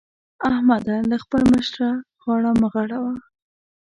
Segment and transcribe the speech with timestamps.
[0.49, 0.95] احمده!
[1.11, 1.89] له خپل مشره
[2.23, 3.13] غاړه مه غړوه.